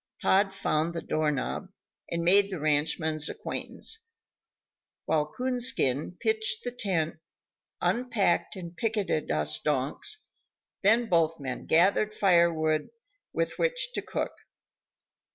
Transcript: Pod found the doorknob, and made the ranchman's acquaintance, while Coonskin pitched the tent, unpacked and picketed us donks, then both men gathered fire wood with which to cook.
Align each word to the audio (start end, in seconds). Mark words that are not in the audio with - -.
Pod 0.19 0.51
found 0.51 0.95
the 0.95 1.01
doorknob, 1.03 1.67
and 2.09 2.23
made 2.23 2.49
the 2.49 2.59
ranchman's 2.59 3.29
acquaintance, 3.29 4.03
while 5.05 5.31
Coonskin 5.31 6.17
pitched 6.19 6.63
the 6.63 6.71
tent, 6.71 7.17
unpacked 7.81 8.55
and 8.55 8.75
picketed 8.75 9.29
us 9.29 9.59
donks, 9.59 10.27
then 10.81 11.05
both 11.07 11.39
men 11.39 11.67
gathered 11.67 12.15
fire 12.15 12.51
wood 12.51 12.89
with 13.31 13.59
which 13.59 13.89
to 13.93 14.01
cook. 14.01 14.33